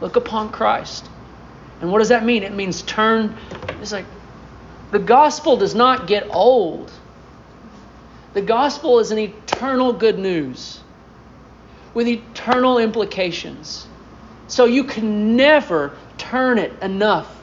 [0.00, 1.08] Look upon Christ.
[1.80, 2.42] And what does that mean?
[2.42, 3.36] It means turn.
[3.80, 4.06] It's like
[4.90, 6.90] the gospel does not get old.
[8.34, 10.80] The gospel is an eternal good news
[11.94, 13.86] with eternal implications.
[14.48, 17.34] So you can never turn it enough.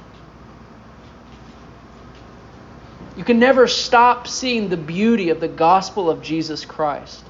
[3.18, 7.24] You can never stop seeing the beauty of the gospel of Jesus Christ.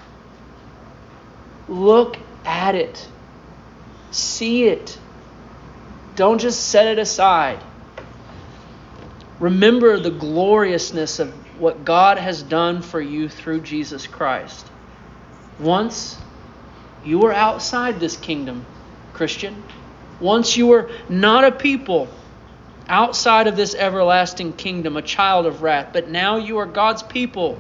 [1.68, 3.08] Look at it,
[4.12, 4.98] see it.
[6.16, 7.60] Don't just set it aside.
[9.40, 14.66] Remember the gloriousness of what God has done for you through Jesus Christ.
[15.60, 16.18] Once
[17.04, 18.66] you were outside this kingdom,
[19.14, 19.64] Christian.
[20.20, 22.08] Once you were not a people
[22.88, 27.58] outside of this everlasting kingdom, a child of wrath, but now you are God's people.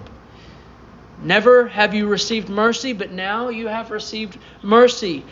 [1.23, 5.23] Never have you received mercy, but now you have received mercy.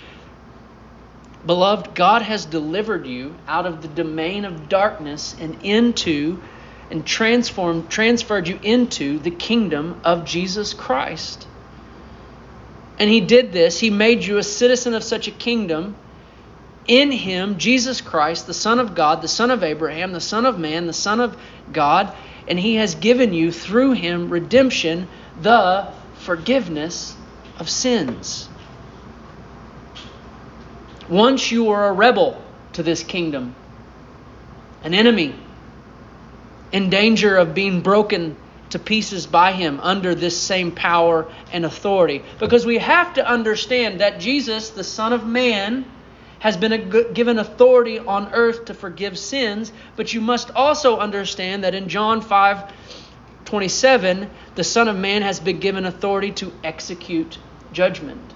[1.46, 6.42] Beloved, God has delivered you out of the domain of darkness and into
[6.90, 11.48] and transformed transferred you into the kingdom of Jesus Christ.
[13.00, 15.96] And he did this, he made you a citizen of such a kingdom
[16.88, 20.60] in him, Jesus Christ, the Son of God, the Son of Abraham, the Son of
[20.60, 21.38] Man, the Son of
[21.72, 22.14] God,
[22.48, 25.08] and he has given you through him redemption,
[25.42, 27.16] the forgiveness
[27.58, 28.50] of sins.
[31.10, 32.42] Once you were a rebel
[32.74, 33.56] to this kingdom,
[34.84, 35.36] an enemy,
[36.72, 38.36] in danger of being broken
[38.72, 42.24] to pieces by him under this same power and authority.
[42.40, 45.86] Because we have to understand that Jesus, the Son of Man,
[46.40, 51.76] has been given authority on earth to forgive sins, but you must also understand that
[51.76, 52.74] in John 5
[53.46, 57.38] 27, the Son of Man has been given authority to execute
[57.72, 58.33] judgment.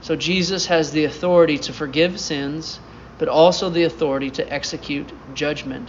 [0.00, 2.78] So Jesus has the authority to forgive sins,
[3.18, 5.88] but also the authority to execute judgment.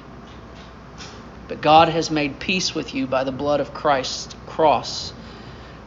[1.48, 5.12] But God has made peace with you by the blood of Christ's cross,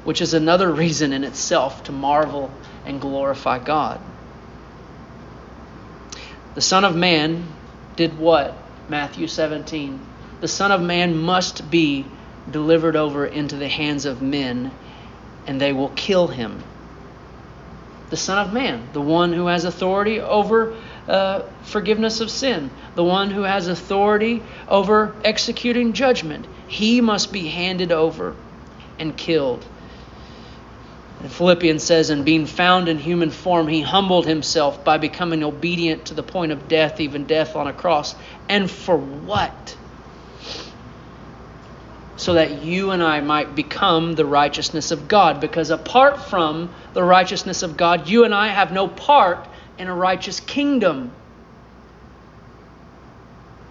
[0.04, 2.50] which is another reason in itself to marvel
[2.84, 4.00] and glorify God.
[6.54, 7.46] The Son of Man
[7.96, 8.54] did what?
[8.88, 10.00] Matthew 17.
[10.40, 12.04] The Son of Man must be
[12.50, 14.70] delivered over into the hands of men,
[15.46, 16.62] and they will kill him.
[18.12, 20.74] The Son of Man, the one who has authority over
[21.08, 27.48] uh, forgiveness of sin, the one who has authority over executing judgment, he must be
[27.48, 28.36] handed over
[28.98, 29.64] and killed.
[31.20, 36.04] And Philippians says, And being found in human form, he humbled himself by becoming obedient
[36.04, 38.14] to the point of death, even death on a cross.
[38.46, 39.74] And for what?
[42.22, 45.40] So that you and I might become the righteousness of God.
[45.40, 49.44] Because apart from the righteousness of God, you and I have no part
[49.76, 51.10] in a righteous kingdom.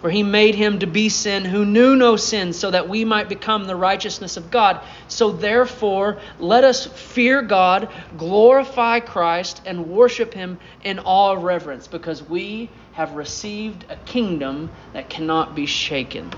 [0.02, 3.30] For he made him to be sin who knew no sin, so that we might
[3.30, 4.82] become the righteousness of God.
[5.08, 7.88] So therefore, let us fear God,
[8.18, 15.10] glorify Christ, and worship him in all reverence, because we have received a kingdom that
[15.10, 16.30] cannot be shaken.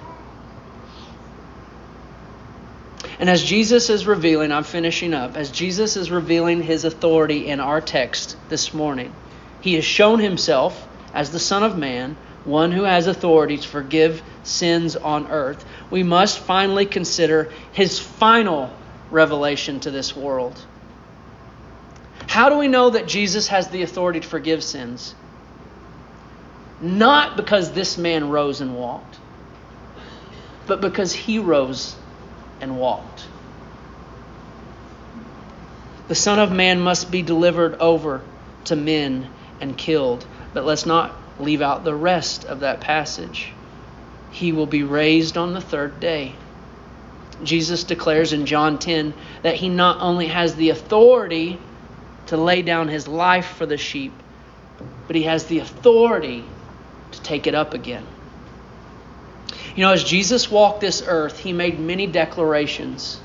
[3.23, 7.61] And as Jesus is revealing, I'm finishing up, as Jesus is revealing his authority in
[7.61, 9.15] our text this morning,
[9.61, 14.21] he has shown himself as the Son of Man one who has authority to forgive
[14.43, 18.69] sins on earth, we must finally consider his final
[19.09, 20.61] revelation to this world.
[22.27, 25.15] How do we know that Jesus has the authority to forgive sins?
[26.81, 29.17] Not because this man rose and walked,
[30.67, 31.95] but because he rose
[32.63, 33.27] and walked.
[36.07, 38.21] The Son of Man must be delivered over
[38.65, 39.27] to men
[39.59, 40.25] and killed.
[40.53, 43.51] But let's not leave out the rest of that passage.
[44.31, 46.35] He will be raised on the third day.
[47.43, 51.59] Jesus declares in John 10 that he not only has the authority
[52.27, 54.13] to lay down his life for the sheep,
[55.07, 56.45] but he has the authority
[57.11, 58.05] to take it up again.
[59.75, 63.19] You know, as Jesus walked this earth, he made many declarations.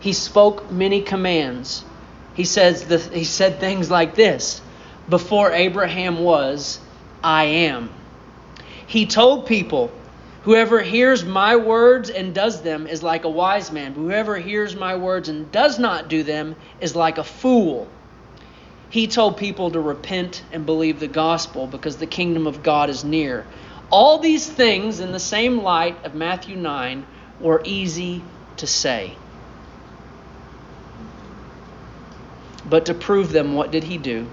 [0.00, 1.84] He spoke many commands.
[2.34, 4.60] He says the, he said things like this,
[5.08, 6.80] before Abraham was,
[7.22, 7.90] I am.
[8.86, 9.90] He told people,
[10.42, 13.92] Whoever hears my words and does them is like a wise man.
[13.94, 17.86] Whoever hears my words and does not do them is like a fool.
[18.90, 23.04] He told people to repent and believe the gospel because the kingdom of God is
[23.04, 23.46] near.
[23.92, 27.04] All these things, in the same light of Matthew 9,
[27.40, 28.22] were easy
[28.56, 29.14] to say.
[32.64, 34.26] But to prove them, what did he do?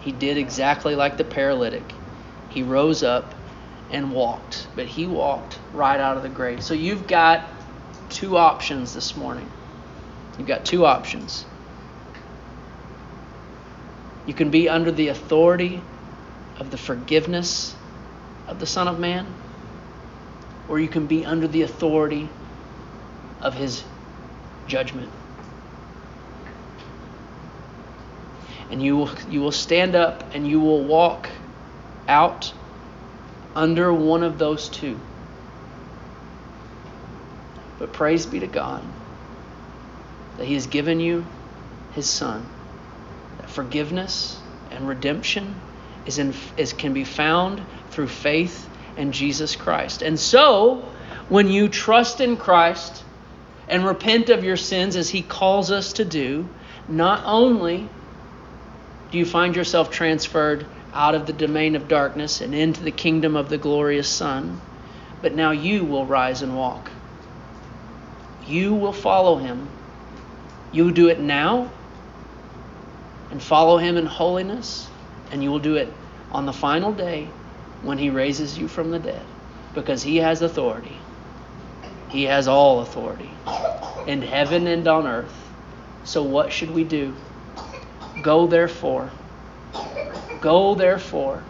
[0.00, 1.94] He did exactly like the paralytic.
[2.48, 3.32] He rose up
[3.92, 6.64] and walked, but he walked right out of the grave.
[6.64, 7.48] So you've got
[8.08, 9.48] two options this morning.
[10.36, 11.44] You've got two options.
[14.26, 15.80] You can be under the authority
[16.58, 17.76] of the forgiveness
[18.48, 19.26] of the Son of Man,
[20.68, 22.28] or you can be under the authority
[23.40, 23.84] of his
[24.66, 25.10] judgment.
[28.70, 31.28] and you will, you will stand up and you will walk
[32.08, 32.52] out
[33.54, 34.98] under one of those two.
[37.78, 38.82] But praise be to God
[40.36, 41.24] that He has given you
[41.94, 42.46] His Son.
[43.38, 44.38] That forgiveness
[44.70, 45.54] and redemption
[46.04, 47.62] is, in, is can be found
[47.96, 48.68] through faith
[48.98, 50.02] in Jesus Christ.
[50.02, 50.84] And so,
[51.30, 53.02] when you trust in Christ
[53.68, 56.46] and repent of your sins as He calls us to do,
[56.88, 57.88] not only
[59.10, 63.34] do you find yourself transferred out of the domain of darkness and into the kingdom
[63.34, 64.60] of the glorious Son?
[65.22, 66.90] But now you will rise and walk.
[68.46, 69.68] You will follow him.
[70.70, 71.70] You will do it now
[73.30, 74.86] and follow him in holiness,
[75.32, 75.90] and you will do it
[76.30, 77.30] on the final day
[77.82, 79.22] when he raises you from the dead
[79.74, 80.98] because he has authority.
[82.08, 83.30] He has all authority
[84.06, 85.50] in heaven and on earth.
[86.04, 87.14] So, what should we do?
[88.22, 89.10] Go therefore.
[90.40, 91.42] Go therefore.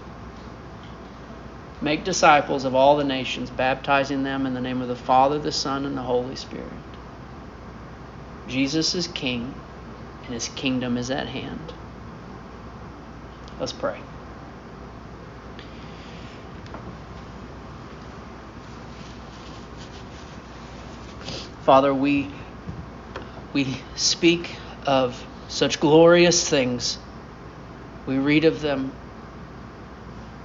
[1.80, 5.52] Make disciples of all the nations, baptizing them in the name of the Father, the
[5.52, 6.66] Son, and the Holy Spirit.
[8.48, 9.54] Jesus is King,
[10.24, 11.74] and his kingdom is at hand.
[13.60, 14.00] Let's pray.
[21.66, 22.30] Father, we
[23.52, 24.54] we speak
[24.86, 26.96] of such glorious things.
[28.06, 28.92] We read of them.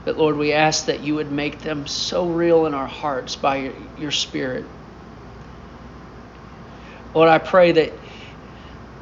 [0.04, 3.58] But Lord, we ask that you would make them so real in our hearts by
[3.58, 4.66] your, your Spirit.
[7.14, 7.94] Lord, I pray that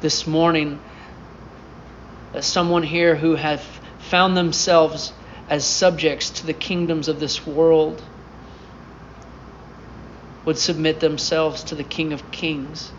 [0.02, 0.78] this morning,
[2.34, 3.62] that someone here who have
[3.98, 5.14] found themselves
[5.48, 8.04] as subjects to the kingdoms of this world
[10.44, 12.90] would submit themselves to the King of Kings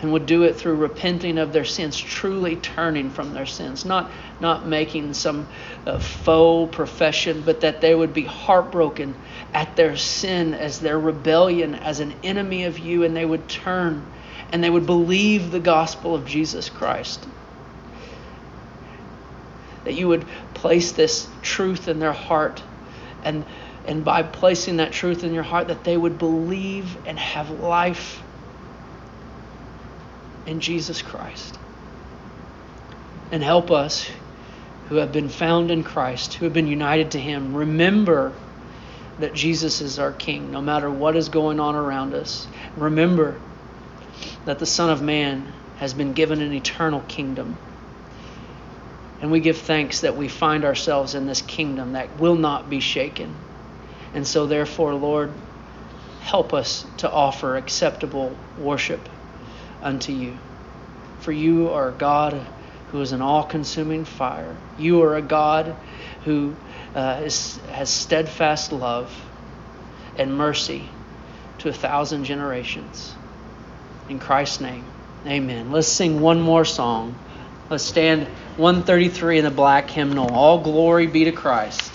[0.00, 4.10] and would do it through repenting of their sins, truly turning from their sins, not,
[4.40, 5.46] not making some
[5.86, 9.14] uh, faux profession, but that they would be heartbroken
[9.54, 14.04] at their sin as their rebellion as an enemy of you, and they would turn
[14.52, 17.26] and they would believe the gospel of Jesus Christ.
[19.84, 22.62] That you would place this truth in their heart,
[23.24, 23.44] and,
[23.86, 28.22] and by placing that truth in your heart, that they would believe and have life
[30.46, 31.58] in Jesus Christ.
[33.32, 34.08] And help us
[34.88, 38.32] who have been found in Christ, who have been united to Him, remember
[39.18, 42.46] that Jesus is our King, no matter what is going on around us.
[42.76, 43.40] Remember
[44.44, 47.56] that the Son of Man has been given an eternal kingdom.
[49.20, 52.80] And we give thanks that we find ourselves in this kingdom that will not be
[52.80, 53.34] shaken.
[54.14, 55.32] And so, therefore, Lord,
[56.22, 59.08] help us to offer acceptable worship
[59.82, 60.38] unto you.
[61.20, 62.40] For you are a God
[62.90, 64.56] who is an all consuming fire.
[64.78, 65.74] You are a God
[66.24, 66.54] who
[66.94, 69.14] uh, is, has steadfast love
[70.16, 70.84] and mercy
[71.58, 73.14] to a thousand generations.
[74.08, 74.84] In Christ's name,
[75.26, 75.72] amen.
[75.72, 77.14] Let's sing one more song.
[77.70, 80.30] Let's stand 133 in the black hymnal.
[80.34, 81.90] All glory be to Christ.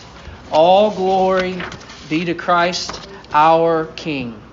[0.52, 1.62] All glory
[2.10, 4.47] be to Christ our King.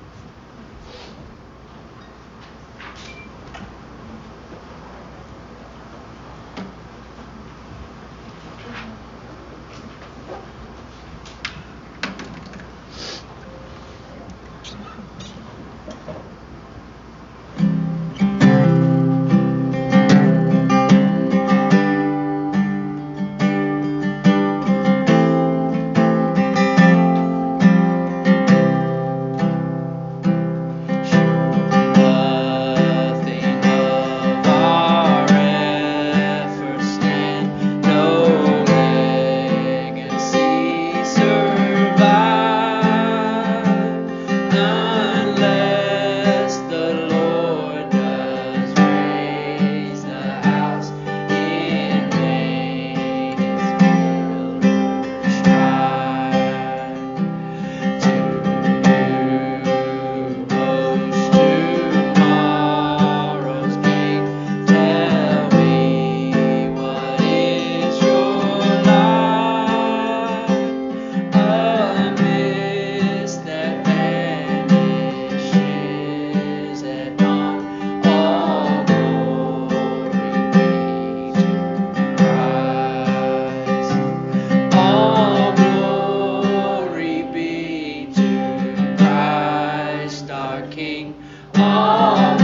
[90.77, 92.44] Every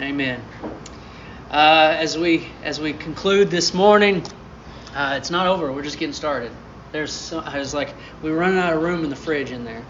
[0.00, 0.40] Amen.
[1.50, 4.22] Uh, as we as we conclude this morning,
[4.94, 5.72] uh, it's not over.
[5.72, 6.52] We're just getting started.
[6.92, 7.92] There's so, I was like
[8.22, 9.82] we were running out of room in the fridge in there.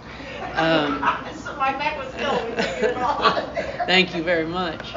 [0.55, 2.57] Um, so my bag was filled.
[3.87, 4.95] thank you very much.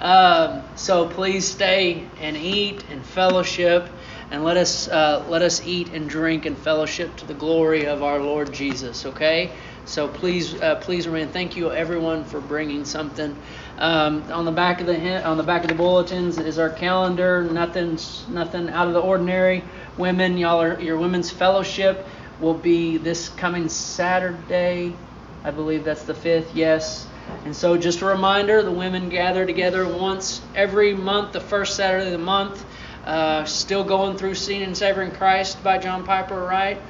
[0.00, 3.88] Um, so please stay and eat and fellowship,
[4.30, 8.02] and let us uh, let us eat and drink and fellowship to the glory of
[8.02, 9.06] our Lord Jesus.
[9.06, 9.50] Okay.
[9.84, 11.28] So please, uh, please remain.
[11.28, 13.36] Thank you everyone for bringing something.
[13.78, 17.42] Um, on the back of the on the back of the bulletins is our calendar.
[17.42, 19.64] Nothing's nothing out of the ordinary.
[19.98, 22.06] Women, y'all are your women's fellowship
[22.40, 24.94] will be this coming Saturday.
[25.42, 26.54] I believe that's the fifth.
[26.54, 27.06] Yes.
[27.44, 32.06] And so, just a reminder: the women gather together once every month, the first Saturday
[32.06, 32.64] of the month.
[33.04, 36.80] Uh, still going through "Seen and Savoring Christ" by John Piper, right?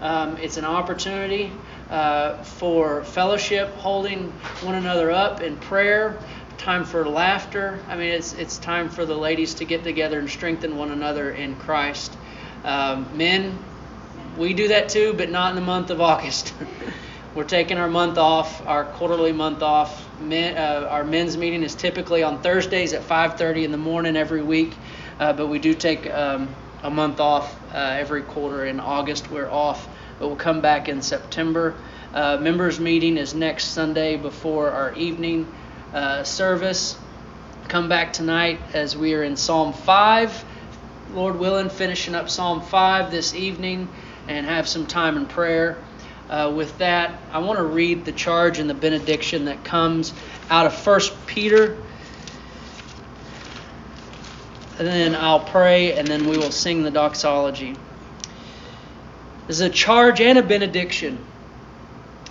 [0.00, 1.50] Um, it's an opportunity
[1.90, 4.30] uh, for fellowship, holding
[4.62, 6.18] one another up in prayer,
[6.58, 7.78] time for laughter.
[7.88, 11.30] I mean, it's it's time for the ladies to get together and strengthen one another
[11.30, 12.16] in Christ.
[12.64, 13.56] Um, men,
[14.36, 16.54] we do that too, but not in the month of August.
[17.34, 20.08] We're taking our month off, our quarterly month off.
[20.20, 24.42] Men, uh, our men's meeting is typically on Thursdays at 5:30 in the morning every
[24.42, 24.74] week,
[25.20, 26.48] uh, but we do take um,
[26.82, 28.64] a month off uh, every quarter.
[28.64, 29.86] In August, we're off
[30.18, 31.74] but we'll come back in September.
[32.14, 35.46] Uh, members meeting is next Sunday before our evening
[35.92, 36.96] uh, service.
[37.68, 40.44] Come back tonight as we are in Psalm 5.
[41.12, 43.88] Lord willing, finishing up Psalm 5 this evening
[44.28, 45.78] and have some time in prayer.
[46.28, 50.12] Uh, with that, I want to read the charge and the benediction that comes
[50.50, 51.76] out of 1 Peter.
[54.78, 57.76] And then I'll pray, and then we will sing the doxology.
[59.46, 61.18] This is a charge and a benediction.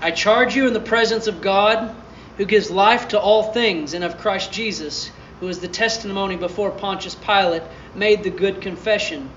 [0.02, 1.96] I charge you in the presence of God,
[2.38, 5.10] who gives life to all things, and of Christ Jesus,
[5.40, 7.64] who is the testimony before Pontius Pilate,
[7.96, 9.30] made the good confession,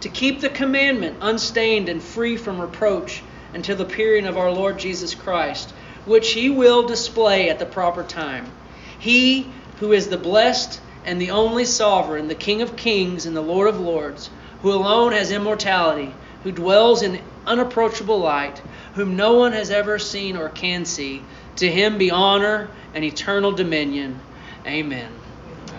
[0.00, 3.22] to keep the commandment unstained and free from reproach
[3.54, 5.70] until the appearing of our Lord Jesus Christ,
[6.06, 8.50] which he will display at the proper time.
[8.98, 13.40] He who is the blessed and the only sovereign, the King of kings and the
[13.40, 14.30] Lord of lords,
[14.62, 16.12] who alone has immortality
[16.42, 18.60] who dwells in unapproachable light,
[18.94, 21.22] whom no one has ever seen or can see.
[21.56, 24.20] To him be honor and eternal dominion.
[24.66, 25.10] Amen.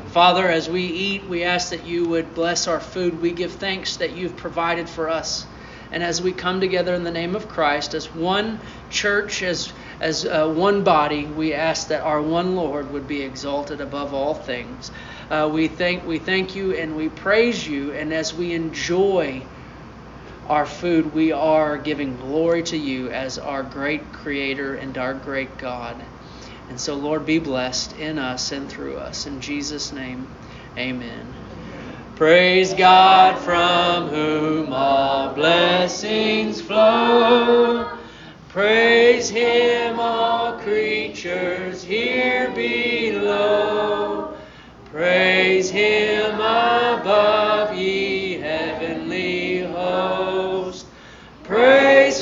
[0.08, 3.22] Father, as we eat, we ask that you would bless our food.
[3.22, 5.46] We give thanks that you've provided for us.
[5.92, 8.60] And as we come together in the name of Christ, as one
[8.90, 13.82] church, as, as uh, one body, we ask that our one Lord would be exalted
[13.82, 14.92] above all things.
[15.30, 17.94] Uh, we, thank, we thank you and we praise you.
[17.94, 19.44] And as we enjoy
[20.48, 25.58] our food, we are giving glory to you as our great Creator and our great
[25.58, 26.04] God.
[26.70, 29.28] And so, Lord, be blessed in us and through us.
[29.28, 30.28] In Jesus' name,
[30.78, 31.34] amen.
[32.16, 37.98] Praise God from whom all blessings flow.
[38.50, 44.36] Praise Him, all creatures here below.
[44.92, 47.51] Praise Him above,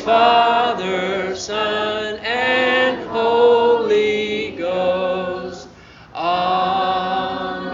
[0.10, 5.68] Father, Son, and Holy Ghost.
[6.16, 7.70] Amen.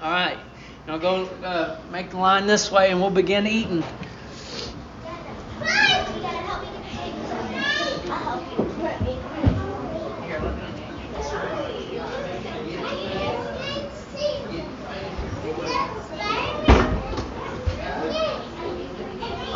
[0.00, 0.38] All right.
[0.86, 3.82] Now go uh, make the line this way and we'll begin eating.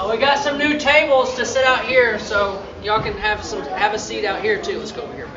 [0.04, 3.62] Oh, we got some new tables to sit out here, so y'all can have some
[3.62, 4.78] have a seat out here too.
[4.78, 5.28] Let's go over here,